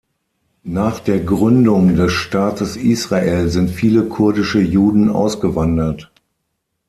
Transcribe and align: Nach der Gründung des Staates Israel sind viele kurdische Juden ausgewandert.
Nach 0.63 0.99
der 0.99 1.19
Gründung 1.19 1.95
des 1.95 2.11
Staates 2.11 2.75
Israel 2.75 3.49
sind 3.49 3.69
viele 3.69 4.05
kurdische 4.05 4.59
Juden 4.59 5.11
ausgewandert. 5.11 6.11